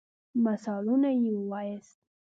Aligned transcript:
مثالونه 0.45 1.09
يي 1.19 1.29
ووایاست. 1.35 1.99